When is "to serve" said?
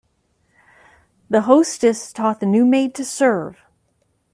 2.95-3.59